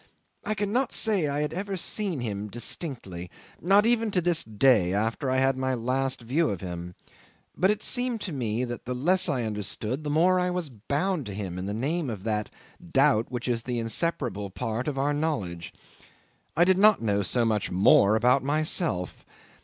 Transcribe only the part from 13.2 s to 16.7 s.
which is the inseparable part of our knowledge. I